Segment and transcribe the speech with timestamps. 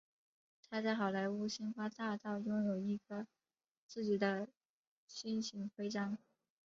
[0.67, 3.27] 他在好莱坞星光大道拥有一颗
[3.85, 4.47] 自己的
[5.05, 6.17] 星形徽章。